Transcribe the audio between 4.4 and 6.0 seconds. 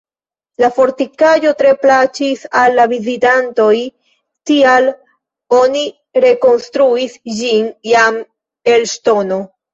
tial oni